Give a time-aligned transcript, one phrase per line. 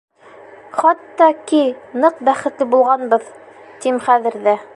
[0.77, 1.61] Хатта ки
[2.05, 3.29] ныҡ бәхетле булғанбыҙ,
[3.85, 4.63] тим хәҙер ҙә.